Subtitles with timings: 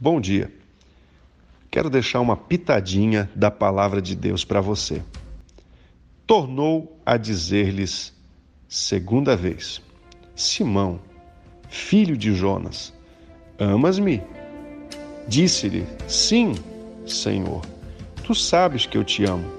[0.00, 0.52] Bom dia.
[1.68, 5.02] Quero deixar uma pitadinha da palavra de Deus para você.
[6.24, 8.14] Tornou a dizer-lhes
[8.68, 9.82] segunda vez:
[10.36, 11.00] Simão,
[11.68, 12.94] filho de Jonas,
[13.58, 14.22] amas-me?
[15.26, 16.54] Disse-lhe: Sim,
[17.04, 17.66] Senhor.
[18.22, 19.50] Tu sabes que eu te amo.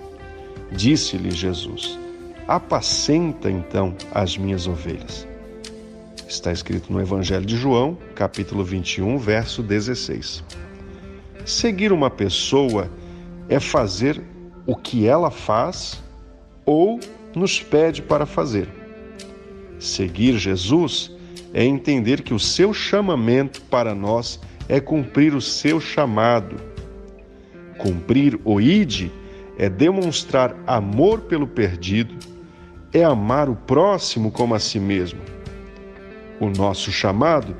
[0.71, 1.99] Disse-lhe Jesus:
[2.47, 5.28] Apacenta então as minhas ovelhas.
[6.29, 10.43] Está escrito no Evangelho de João, capítulo 21, verso 16.
[11.43, 12.87] Seguir uma pessoa
[13.49, 14.21] é fazer
[14.63, 16.03] o que ela faz
[16.67, 16.99] ou
[17.35, 18.69] nos pede para fazer.
[19.79, 21.11] Seguir Jesus
[21.51, 26.57] é entender que o seu chamamento para nós é cumprir o seu chamado.
[27.79, 29.09] Cumprir o ID
[29.57, 32.13] é demonstrar amor pelo perdido,
[32.93, 35.38] é amar o próximo como a si mesmo.
[36.39, 37.53] O nosso chamado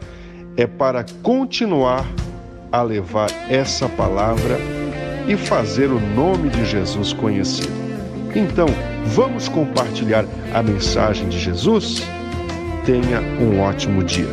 [0.56, 2.06] é para continuar
[2.72, 4.58] a levar essa palavra
[5.28, 7.74] e fazer o nome de Jesus conhecido.
[8.34, 8.68] Então,
[9.08, 12.02] vamos compartilhar a mensagem de Jesus?
[12.86, 14.28] Tenha um ótimo dia.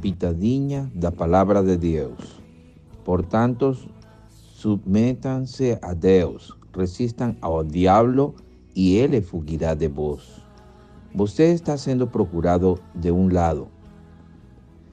[0.00, 2.40] Pitadinha da palavra de Deus.
[3.04, 3.76] Portanto,
[4.60, 8.34] submétanse a Deus, resistam ao diabo
[8.76, 10.20] e ele fugirá de vós.
[11.14, 13.68] Você está sendo procurado de um lado.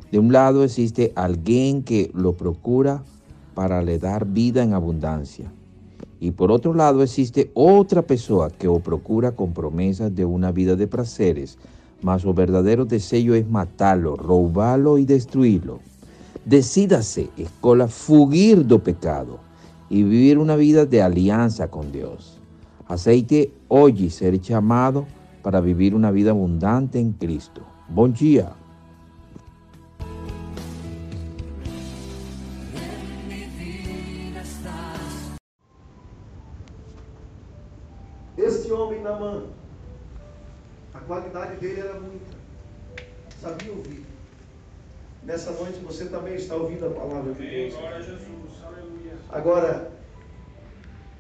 [0.10, 3.04] De um lado existe alguém que lo procura
[3.54, 5.52] para lhe dar vida em abundância.
[6.22, 10.78] E por outro lado existe outra pessoa que o procura com promessas de uma vida
[10.78, 11.58] de prazeres,
[12.02, 15.82] mas o verdadeiro desejo é matá-lo, roubá-lo e destruí-lo.
[16.46, 19.47] Decídase, escola, fugir do pecado
[19.90, 22.40] e viver uma vida de aliança com Deus.
[22.88, 25.06] Aceite hoje ser chamado
[25.44, 27.62] para viver uma vida abundante em Cristo.
[27.90, 28.67] Bom dia.
[45.28, 47.74] Nessa noite você também está ouvindo a palavra de Deus.
[49.30, 49.92] Agora,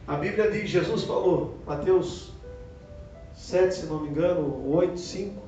[0.07, 2.31] a Bíblia diz, Jesus falou, Mateus
[3.35, 5.41] 7, se não me engano, 8, 5,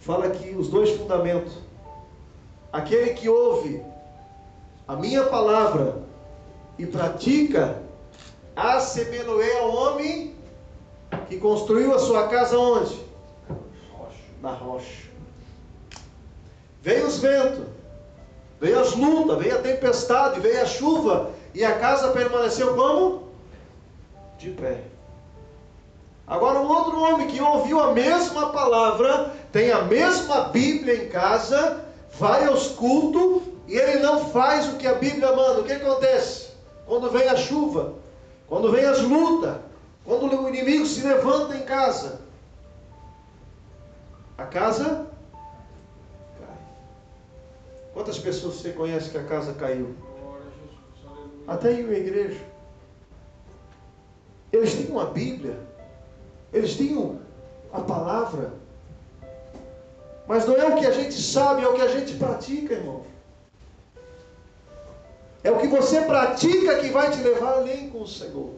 [0.00, 1.54] fala que os dois fundamentos.
[2.70, 3.82] Aquele que ouve
[4.86, 6.02] a minha palavra
[6.78, 7.82] e pratica,
[8.54, 10.36] assemelhou ao homem
[11.26, 13.00] que construiu a sua casa onde?
[14.42, 15.11] Na rocha.
[16.82, 17.64] Veio os ventos,
[18.60, 23.28] veio as lutas, veio a tempestade, veio a chuva, e a casa permaneceu como?
[24.36, 24.82] De pé.
[26.26, 31.84] Agora, um outro homem que ouviu a mesma palavra, tem a mesma Bíblia em casa,
[32.18, 35.60] vai aos cultos e ele não faz o que a Bíblia manda.
[35.60, 36.50] O que acontece?
[36.86, 37.94] Quando vem a chuva,
[38.48, 39.56] quando vem as lutas,
[40.04, 42.20] quando o inimigo se levanta em casa,
[44.36, 45.11] a casa.
[47.92, 49.94] Quantas pessoas você conhece que a casa caiu?
[51.46, 52.40] Até em uma igreja.
[54.52, 55.58] Eles tinham a Bíblia,
[56.52, 57.20] eles tinham
[57.72, 58.52] a palavra,
[60.26, 63.02] mas não é o que a gente sabe, é o que a gente pratica, irmão.
[65.42, 68.54] É o que você pratica que vai te levar além com o Senhor.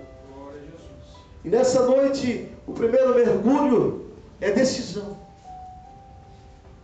[1.44, 5.16] E nessa noite, o primeiro mergulho é decisão.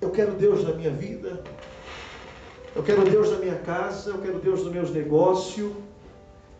[0.01, 1.43] Eu quero Deus na minha vida,
[2.75, 5.73] eu quero Deus na minha casa, eu quero Deus nos meus negócios,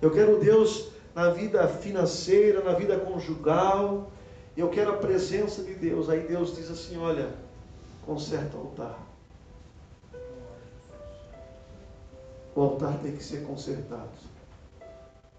[0.03, 4.11] eu quero Deus na vida financeira, na vida conjugal,
[4.57, 6.09] eu quero a presença de Deus.
[6.09, 7.35] Aí Deus diz assim: olha,
[8.05, 8.99] conserta o altar.
[12.55, 14.11] O altar tem que ser consertado.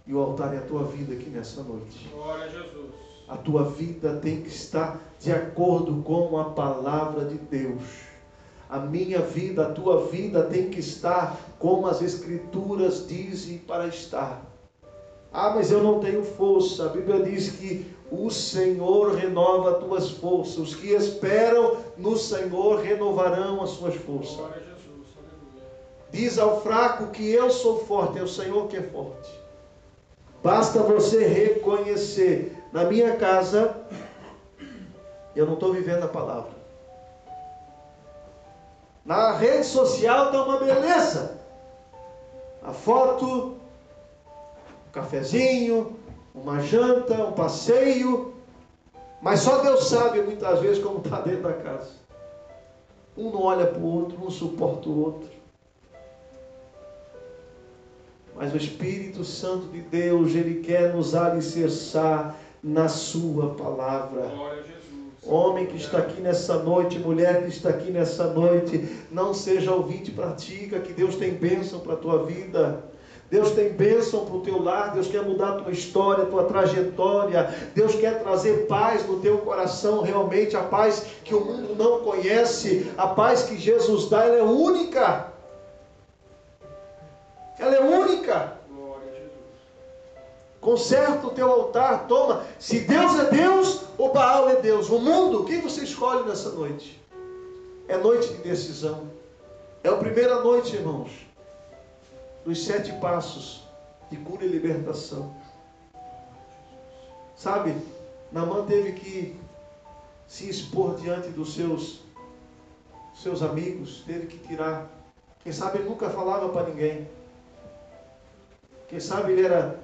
[0.07, 2.09] E o altar é a tua vida aqui nessa noite.
[2.13, 2.91] Glória a Jesus.
[3.27, 8.10] A tua vida tem que estar de acordo com a palavra de Deus.
[8.71, 14.41] A minha vida, a tua vida tem que estar como as Escrituras dizem para estar.
[15.33, 16.85] Ah, mas eu não tenho força.
[16.85, 20.57] A Bíblia diz que o Senhor renova as tuas forças.
[20.57, 24.39] Os que esperam no Senhor renovarão as suas forças.
[26.09, 29.29] Diz ao fraco que eu sou forte, é o Senhor que é forte.
[30.41, 33.75] Basta você reconhecer, na minha casa,
[35.35, 36.60] eu não estou vivendo a palavra.
[39.11, 41.37] Na rede social está uma beleza.
[42.63, 45.99] A foto, um cafezinho,
[46.33, 48.33] uma janta, um passeio.
[49.21, 51.89] Mas só Deus sabe muitas vezes como está dentro da casa.
[53.17, 55.29] Um não olha para o outro, um suporta o outro.
[58.33, 64.29] Mas o Espírito Santo de Deus, Ele quer nos alicerçar na Sua palavra.
[64.29, 64.80] Glória a Jesus.
[65.25, 70.11] Homem que está aqui nessa noite, mulher que está aqui nessa noite, não seja ouvinte,
[70.11, 72.83] pratica, que Deus tem bênção para a tua vida.
[73.29, 76.43] Deus tem bênção para o teu lar, Deus quer mudar a tua história, a tua
[76.43, 82.01] trajetória, Deus quer trazer paz no teu coração, realmente a paz que o mundo não
[82.01, 85.27] conhece, a paz que Jesus dá, ela é única.
[87.57, 88.59] Ela é única.
[90.59, 92.43] Conserta o teu altar, toma.
[92.59, 93.60] Se Deus é Deus,
[94.61, 94.89] Deus.
[94.89, 97.01] O mundo, quem você escolhe nessa noite?
[97.87, 99.09] É noite de decisão.
[99.83, 101.11] É a primeira noite, irmãos,
[102.45, 103.67] dos sete passos
[104.09, 105.35] de cura e libertação.
[107.35, 107.75] Sabe,
[108.31, 109.39] Namã teve que
[110.27, 112.01] se expor diante dos seus,
[113.15, 114.87] seus amigos, teve que tirar.
[115.43, 117.09] Quem sabe ele nunca falava para ninguém.
[118.87, 119.79] Quem sabe ele era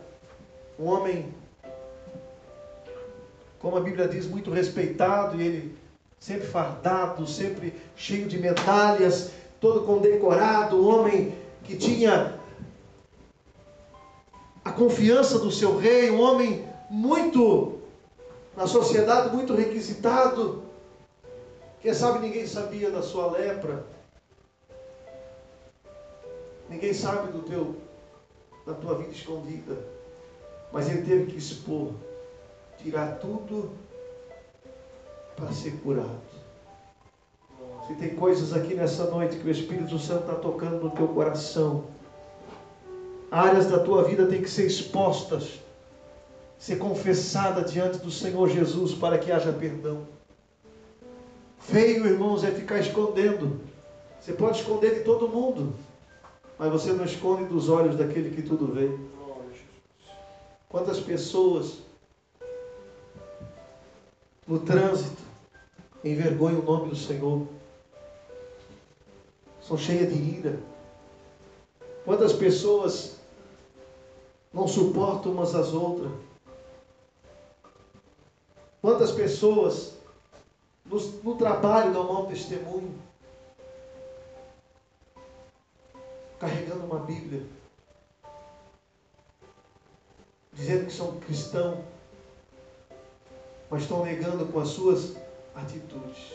[0.79, 1.33] um homem,
[3.59, 5.77] como a Bíblia diz, muito respeitado, e ele
[6.19, 12.39] sempre fardado, sempre cheio de medalhas, todo condecorado, um homem que tinha
[14.63, 17.79] a confiança do seu rei, um homem muito,
[18.55, 20.63] na sociedade, muito requisitado.
[21.81, 23.85] Quem sabe ninguém sabia da sua lepra,
[26.69, 27.75] ninguém sabe do teu,
[28.65, 29.77] da tua vida escondida.
[30.71, 31.93] Mas ele teve que expor,
[32.81, 33.71] tirar tudo
[35.35, 36.21] para ser curado.
[37.87, 41.85] Se tem coisas aqui nessa noite que o Espírito Santo está tocando no teu coração,
[43.31, 45.61] áreas da tua vida têm que ser expostas,
[46.57, 50.05] ser confessada diante do Senhor Jesus para que haja perdão.
[51.59, 53.61] Feio, irmãos, é ficar escondendo.
[54.19, 55.73] Você pode esconder de todo mundo,
[56.57, 58.89] mas você não esconde dos olhos daquele que tudo vê.
[60.67, 61.86] Quantas pessoas
[64.47, 65.21] no trânsito
[66.03, 67.47] envergonham o nome do Senhor?
[69.61, 70.59] São cheias de ira.
[72.05, 73.17] Quantas pessoas
[74.53, 76.11] não suportam umas às outras?
[78.81, 79.97] Quantas pessoas
[80.85, 82.97] no, no trabalho dão mau testemunho?
[86.39, 87.45] Carregando uma Bíblia
[90.57, 91.85] dizendo que são cristãos,
[93.69, 95.15] mas estão negando com as suas
[95.55, 96.33] atitudes.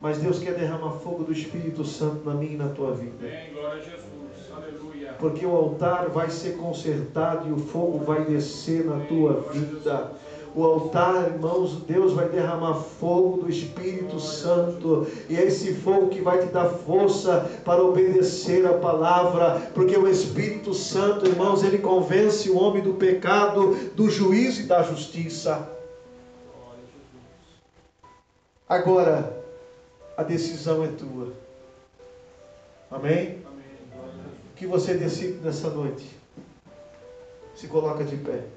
[0.00, 3.26] Mas Deus quer derramar fogo do Espírito Santo na minha e na tua vida.
[3.26, 3.52] Amém.
[3.52, 4.52] Glória a Jesus.
[4.54, 5.14] Aleluia.
[5.18, 10.12] Porque o altar vai ser consertado e o fogo vai descer na tua vida.
[10.56, 16.22] O altar, irmãos, Deus vai derramar fogo do Espírito Santo, e é esse fogo que
[16.22, 22.48] vai te dar força para obedecer a palavra, porque o Espírito Santo, irmãos, ele convence
[22.48, 25.68] o homem do pecado, do juízo e da justiça.
[28.66, 29.44] Agora,
[30.16, 31.34] a decisão é tua.
[32.90, 33.44] Amém?
[34.52, 36.16] O que você decide nessa noite?
[37.54, 38.55] Se coloca de pé.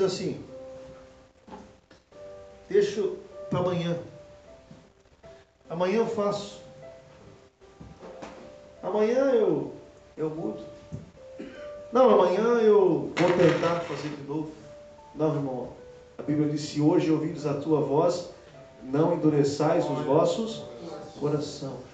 [0.00, 0.42] Diz assim:
[2.68, 3.16] deixo
[3.50, 3.98] para amanhã.
[5.68, 6.60] Amanhã eu faço.
[8.82, 9.74] Amanhã eu,
[10.16, 10.64] eu mudo.
[11.92, 14.50] Não, amanhã eu vou tentar fazer de novo.
[15.14, 15.68] Não, irmão.
[16.16, 18.30] A Bíblia diz: se hoje ouvides a tua voz,
[18.82, 20.64] não endureçais os vossos
[21.18, 21.89] coração.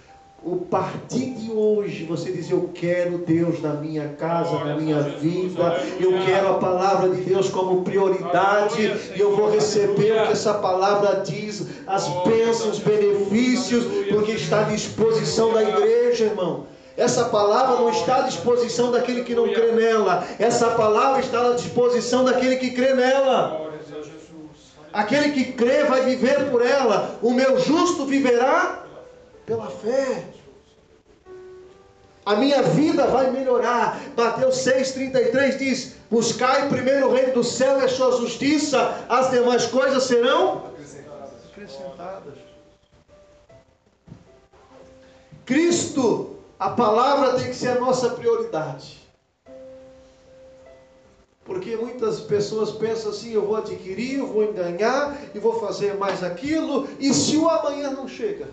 [0.47, 5.83] O partir de hoje você diz: Eu quero Deus na minha casa, na minha vida,
[5.99, 8.81] eu quero a palavra de Deus como prioridade,
[9.17, 14.61] e eu vou receber o que essa palavra diz, as bênçãos, os benefícios, porque está
[14.61, 16.67] à disposição da igreja, irmão.
[16.97, 21.55] Essa palavra não está à disposição daquele que não crê nela, essa palavra está à
[21.55, 23.67] disposição daquele que crê nela.
[24.93, 27.19] Aquele que crê vai viver por ela.
[27.21, 28.86] O meu justo viverá
[29.47, 30.25] pela fé.
[32.27, 34.01] A minha vida vai melhorar.
[34.17, 39.67] Mateus 6,33 diz: Buscai primeiro o reino do céu e a sua justiça, as demais
[39.67, 40.67] coisas serão
[41.53, 42.35] acrescentadas.
[45.45, 49.07] Cristo, a palavra tem que ser a nossa prioridade.
[51.45, 56.25] Porque muitas pessoas pensam assim: eu vou adquirir, eu vou ganhar e vou fazer mais
[56.25, 58.49] aquilo, e se o amanhã não chega?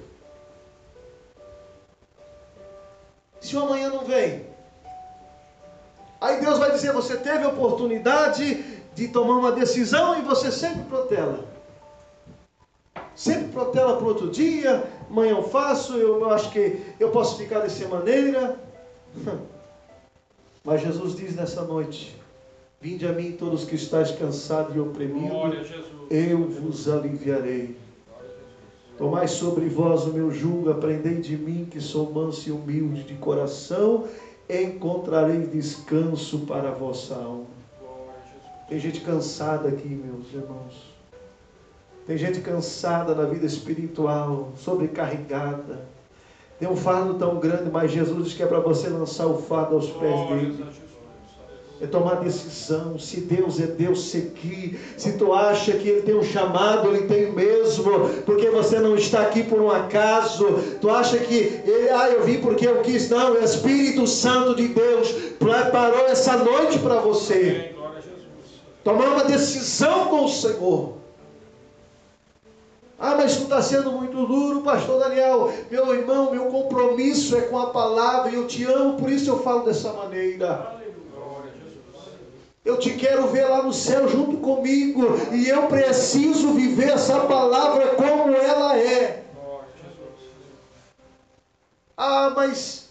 [3.44, 4.46] Se o amanhã não vem?
[6.22, 8.64] Aí Deus vai dizer: você teve a oportunidade
[8.96, 11.46] de tomar uma decisão e você sempre protela.
[13.14, 17.86] Sempre protela para outro dia, amanhã eu faço, eu acho que eu posso ficar dessa
[17.90, 18.58] maneira.
[20.64, 22.18] Mas Jesus diz nessa noite:
[22.80, 25.70] Vinde a mim todos que estáis cansados e oprimidos,
[26.10, 27.83] eu vos aliviarei.
[28.98, 33.16] Tomai sobre vós o meu jugo, aprendei de mim, que sou manso e humilde de
[33.16, 34.06] coração,
[34.48, 37.46] encontrareis descanso para a vossa alma.
[38.70, 40.94] Tem gente cansada aqui, meus irmãos.
[42.06, 45.86] Tem gente cansada na vida espiritual, sobrecarregada.
[46.60, 49.76] Tem um fardo tão grande, mas Jesus diz que é para você lançar o fardo
[49.76, 50.66] aos pés dele.
[51.82, 52.98] É tomar decisão.
[52.98, 54.80] Se Deus é Deus, seguir.
[54.98, 58.10] Se tu acha que Ele tem um chamado, Ele tem mesmo.
[58.26, 60.46] Porque você não está aqui por um acaso.
[60.80, 63.10] Tu acha que, ele, ah, eu vim porque eu quis.
[63.10, 67.74] Não, o Espírito Santo de Deus preparou essa noite para você.
[68.84, 71.04] Tomar uma decisão com o Senhor.
[73.00, 75.52] Ah, mas isso está sendo muito duro, pastor Daniel.
[75.70, 79.44] Meu irmão, meu compromisso é com a palavra e eu te amo, por isso eu
[79.44, 80.48] falo dessa maneira.
[80.48, 80.94] Aleluia.
[81.14, 82.14] Glória a Jesus.
[82.66, 85.04] Eu te quero ver lá no céu junto comigo
[85.34, 89.24] e eu preciso viver essa palavra como ela é.
[91.98, 92.90] Ah, mas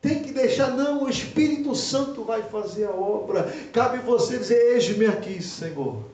[0.00, 3.52] tem que deixar, não, o Espírito Santo vai fazer a obra.
[3.72, 6.04] Cabe você dizer: Eis-me aqui, Senhor.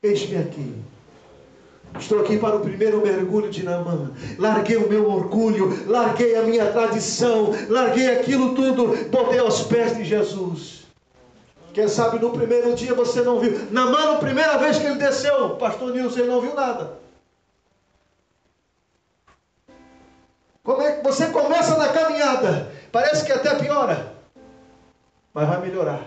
[0.00, 0.74] Eis-me aqui.
[1.98, 4.12] Estou aqui para o primeiro mergulho de Namã.
[4.38, 10.04] Larguei o meu orgulho, larguei a minha tradição, larguei aquilo tudo, botei aos pés de
[10.04, 10.83] Jesus.
[11.74, 13.66] Quem sabe no primeiro dia você não viu.
[13.72, 16.98] Namã, na primeira vez que ele desceu, pastor Nilson, ele não viu nada.
[20.62, 22.72] Como é que você começa na caminhada?
[22.92, 24.14] Parece que até piora,
[25.34, 26.06] mas vai melhorar.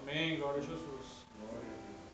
[0.00, 0.38] Amém.
[0.38, 1.26] Glória a Jesus.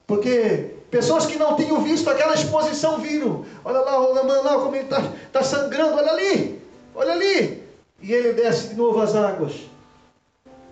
[0.06, 3.44] Porque pessoas que não tinham visto aquela exposição viram.
[3.66, 6.62] Olha lá, olha lá, como ele está tá sangrando, olha ali,
[6.94, 7.62] olha ali.
[8.00, 9.68] E ele desce de novo as águas.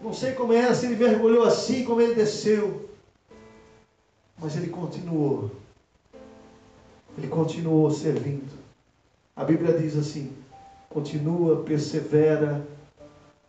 [0.02, 2.88] Não sei como é, se ele mergulhou assim, como ele desceu.
[4.38, 5.50] Mas ele continuou.
[7.16, 8.52] Ele continuou servindo.
[9.34, 10.36] A Bíblia diz assim:
[10.90, 12.66] continua, persevera,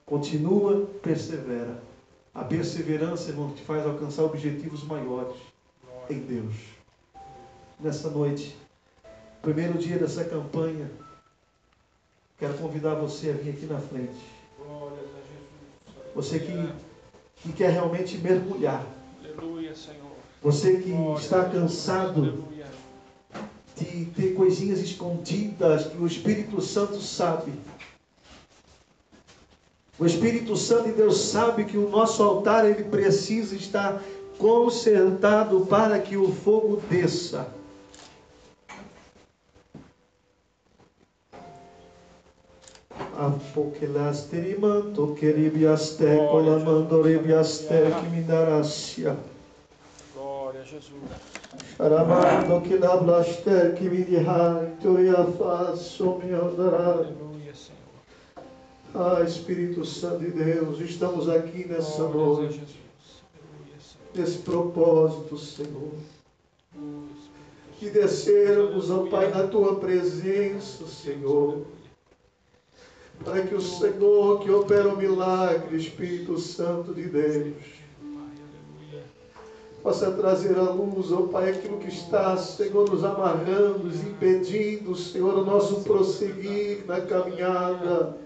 [0.05, 1.81] continua, persevera.
[2.33, 5.35] A perseverança, irmão, te faz alcançar objetivos maiores
[6.09, 6.55] em Deus.
[7.79, 8.55] Nessa noite,
[9.41, 10.89] primeiro dia dessa campanha,
[12.37, 14.37] quero convidar você a vir aqui na frente.
[16.17, 16.69] Você que,
[17.43, 18.83] que quer realmente mergulhar.
[19.23, 20.17] Aleluia, Senhor.
[20.41, 22.43] Você que está cansado
[23.75, 27.53] de ter coisinhas escondidas que o Espírito Santo sabe.
[29.99, 34.01] O Espírito Santo de Deus sabe que o nosso altar ele precisa estar
[34.39, 37.47] consertado para que o fogo desça.
[43.27, 49.17] Apokelasterimando queribiaste colamandorebiaste quimindaracia.
[50.15, 50.93] Glória a Jesus.
[51.75, 57.07] Sharamando kilablaste quimindihai toriafaso miandarai.
[57.07, 57.99] Aleluia, Senhor.
[58.95, 62.61] Ah, Espírito Santo de Deus, estamos aqui nessa noite,
[64.15, 65.91] nesse propósito, Senhor,
[67.79, 71.65] de descermos, ó Pai, na tua presença, Senhor,
[73.23, 77.55] para que o Senhor que opera o milagre, Espírito Santo de Deus,
[79.83, 85.33] possa trazer à luz, ó Pai, aquilo que está, Senhor, nos amarrando, nos impedindo, Senhor,
[85.33, 88.17] o nosso prosseguir na caminhada.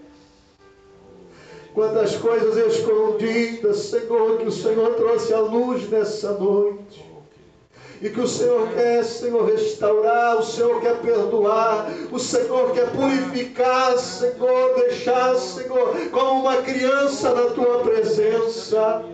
[1.72, 7.11] Quantas coisas escondidas, Senhor, que o Senhor trouxe à luz nessa noite.
[8.02, 13.96] E que o Senhor quer, Senhor, restaurar, o Senhor quer perdoar, o Senhor quer purificar,
[13.96, 19.04] Senhor, deixar, Senhor, como uma criança na tua presença.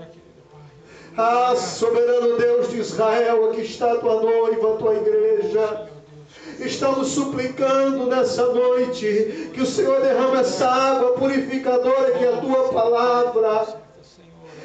[1.19, 5.89] Ah, soberano Deus de Israel, aqui está a tua noiva, a tua igreja.
[6.59, 12.73] Estamos suplicando nessa noite que o Senhor derrame essa água purificadora que é a tua
[12.73, 13.78] palavra.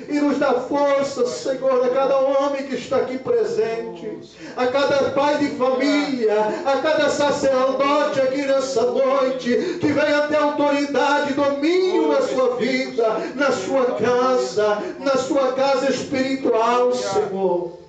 [0.10, 4.20] E nos dá força, Senhor, a cada homem que está aqui presente,
[4.56, 11.34] a cada pai de família, a cada sacerdote aqui nessa noite, que venha ter autoridade,
[11.34, 17.83] domínio na sua vida, na sua casa, na sua casa espiritual, Senhor.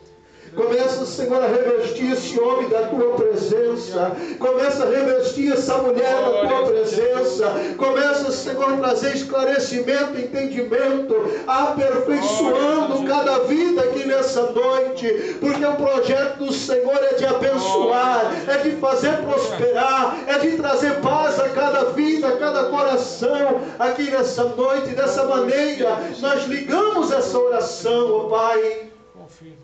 [0.54, 4.12] Começa, Senhor, a revestir esse homem da tua presença.
[4.38, 7.52] Começa a revestir essa mulher da tua presença.
[7.76, 11.14] Começa, Senhor, a trazer esclarecimento, entendimento,
[11.46, 15.36] aperfeiçoando cada vida aqui nessa noite.
[15.40, 21.00] Porque o projeto do Senhor é de abençoar, é de fazer prosperar, é de trazer
[21.00, 24.94] paz a cada vida, a cada coração aqui nessa noite.
[24.94, 28.90] Dessa maneira, nós ligamos essa oração, ó Pai.
[29.12, 29.63] Confirma.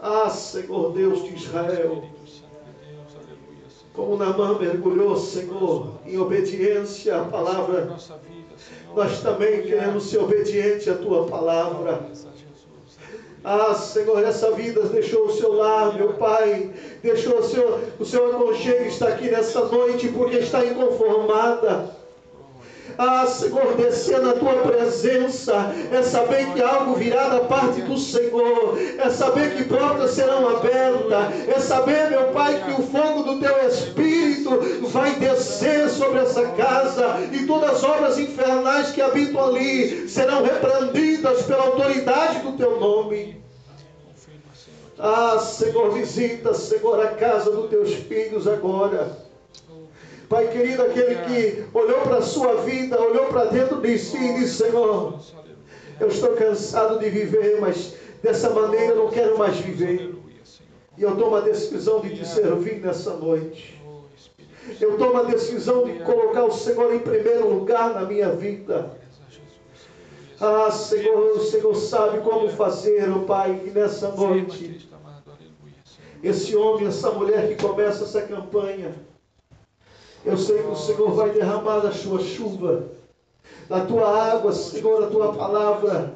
[0.00, 2.04] Ah, Senhor Deus de Israel.
[3.92, 7.96] Como Naamã mergulhou, Senhor, em obediência à palavra,
[8.94, 12.08] nós também queremos ser obedientes à tua palavra.
[13.42, 18.30] Ah, Senhor, essa vida deixou o seu lar, meu Pai, deixou o seu, o seu
[18.30, 21.97] aconchego, está aqui nessa noite porque está inconformada.
[23.00, 28.76] Ah, Senhor, descer na tua presença é saber que algo virá da parte do Senhor,
[28.98, 33.68] é saber que portas serão abertas, é saber, meu Pai, que o fogo do teu
[33.68, 34.50] Espírito
[34.88, 41.42] vai descer sobre essa casa e todas as obras infernais que habitam ali serão repreendidas
[41.42, 43.40] pela autoridade do teu nome.
[44.98, 49.27] Ah, Senhor, visita, Senhor, a casa dos teus filhos agora.
[50.28, 54.34] Pai querido, aquele que olhou para a sua vida, olhou para dentro de si e
[54.34, 55.18] disse: Senhor,
[55.98, 60.14] eu estou cansado de viver, mas dessa maneira eu não quero mais viver.
[60.96, 63.80] E eu tomo a decisão de te servir nessa noite.
[64.80, 68.90] Eu tomo a decisão de colocar o Senhor em primeiro lugar na minha vida.
[70.40, 74.88] Ah, Senhor, o Senhor sabe como fazer, oh Pai, que nessa noite
[76.22, 78.94] esse homem, essa mulher que começa essa campanha,
[80.24, 82.84] eu sei que o Senhor vai derramar a sua chuva,
[83.68, 86.14] da tua água, Senhor, a tua palavra.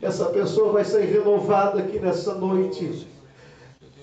[0.00, 3.06] Essa pessoa vai ser renovada aqui nessa noite,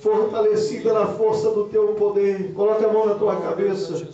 [0.02, 2.54] fortalecida na força do teu poder.
[2.54, 4.08] Coloca a mão na tua cabeça.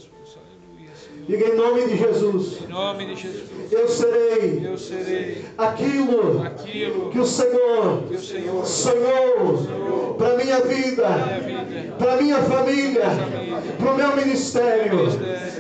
[1.28, 3.72] Diga em nome de Jesus: Em nome de Jesus.
[3.72, 10.60] Eu serei Eu serei aquilo aquilo que o Senhor que o Senhor sonhou para minha
[10.62, 11.10] vida,
[11.44, 11.96] minha vida.
[11.98, 13.06] para minha família,
[13.80, 15.00] para o meu ministério.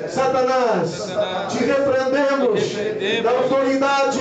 [0.07, 4.19] Satanás, Satanás, te repreendemos repreendemos da autoridade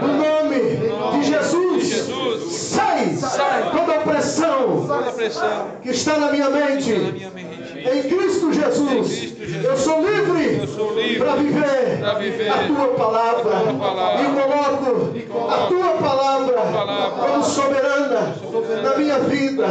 [0.00, 1.86] do nome de Jesus.
[1.86, 2.52] Jesus.
[2.52, 3.70] Sai, Sai.
[3.70, 6.92] toda opressão Toda pressão que está na minha mente.
[6.92, 7.53] na minha mente.
[7.84, 13.56] Em Cristo Jesus, eu sou livre, para viver, a tua palavra.
[13.56, 14.22] a tua palavra.
[14.22, 18.34] E coloco E coloco a tua palavra, palavra como soberana
[18.82, 19.66] na minha vida.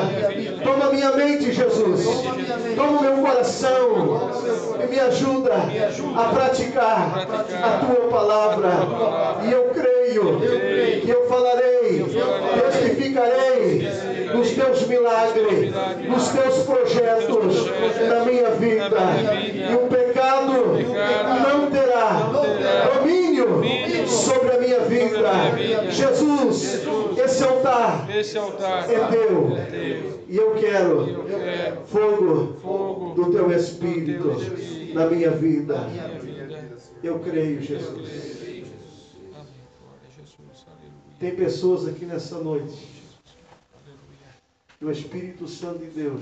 [0.63, 2.05] Toma minha mente, Jesus.
[2.75, 4.29] Toma meu coração
[4.83, 5.53] e me ajuda
[6.15, 7.27] a praticar
[7.63, 8.71] a tua palavra.
[9.43, 10.39] E eu creio
[11.01, 12.05] que eu falarei,
[12.71, 13.89] testificarei
[14.35, 15.73] nos teus milagres,
[16.07, 17.65] nos teus projetos
[18.07, 18.87] na minha vida.
[19.53, 20.53] E o pecado
[21.43, 22.29] não terá
[22.93, 25.91] domínio sobre a minha vida.
[25.91, 26.85] Jesus,
[27.17, 29.57] esse altar altar é teu.
[30.27, 31.25] E eu quero
[31.85, 34.35] fogo do teu Espírito
[34.93, 35.87] na minha vida.
[37.03, 38.53] Eu creio, Jesus.
[41.19, 42.92] Tem pessoas aqui nessa noite,
[44.83, 44.83] Aleluia.
[44.83, 46.21] que o Espírito Santo de Deus,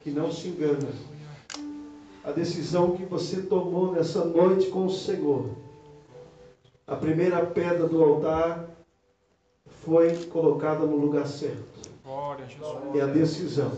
[0.00, 0.88] que não se engana,
[2.24, 5.50] a decisão que você tomou nessa noite com o Senhor,
[6.84, 8.68] a primeira pedra do altar
[9.84, 11.90] foi colocada no lugar certo.
[12.02, 12.96] Glória a Jesus.
[12.96, 13.72] É a decisão.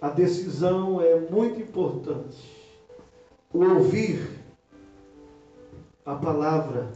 [0.00, 2.78] A decisão é muito importante.
[3.52, 4.40] O ouvir
[6.06, 6.90] a palavra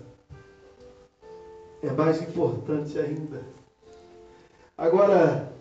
[1.82, 3.63] é mais importante ainda.
[4.76, 5.52] Agora,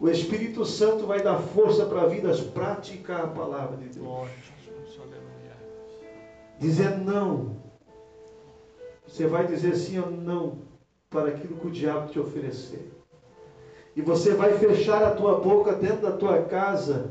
[0.00, 4.28] o Espírito Santo vai dar força para a vida praticar a palavra de Deus.
[6.58, 7.56] Dizer não.
[9.06, 10.58] Você vai dizer sim ou não
[11.10, 12.90] para aquilo que o diabo te oferecer.
[13.94, 17.10] E você vai fechar a tua boca dentro da tua casa.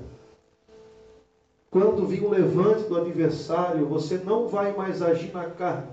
[1.69, 5.91] Quando vir um levante do adversário, você não vai mais agir na carne.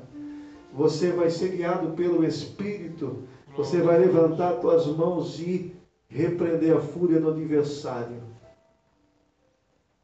[0.72, 3.24] Você vai ser guiado pelo Espírito.
[3.58, 5.74] Você vai levantar tuas mãos e
[6.08, 8.22] repreender a fúria do adversário.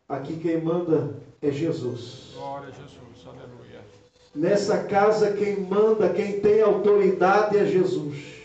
[0.08, 2.32] Aqui quem manda é Jesus.
[2.34, 3.24] Glória a Jesus.
[3.24, 3.80] Aleluia.
[4.34, 8.42] Nessa casa, quem manda, quem tem autoridade é Jesus.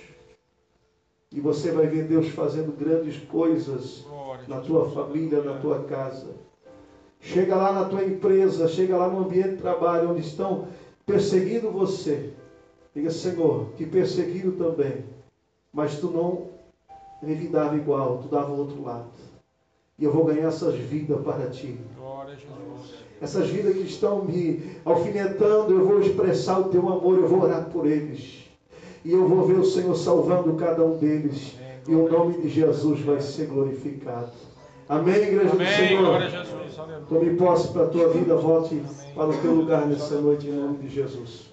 [1.32, 4.43] E você vai ver Deus fazendo grandes coisas Glória.
[4.48, 6.36] na tua família, na tua casa.
[7.19, 10.67] Chega lá na tua empresa, chega lá no ambiente de trabalho onde estão
[11.04, 12.32] perseguindo você.
[12.95, 15.06] Diga, Senhor, que perseguiram também,
[15.71, 16.47] mas tu não
[17.21, 19.10] revidava igual, tu dava o outro lado.
[19.97, 21.78] E eu vou ganhar essas vidas para ti.
[21.97, 22.93] Glória a Jesus.
[23.21, 27.65] Essas vidas que estão me alfinetando, eu vou expressar o teu amor, eu vou orar
[27.69, 28.45] por eles.
[29.04, 31.56] E eu vou ver o Senhor salvando cada um deles.
[31.88, 34.32] E o nome de Jesus vai ser glorificado.
[34.88, 35.67] Amém, igreja do Amém.
[35.67, 36.02] Senhor?
[36.02, 36.60] Glória a Jesus.
[37.08, 38.82] Tome posse para a tua vida, volte
[39.13, 41.49] para o teu lugar nessa noite em nome de Jesus.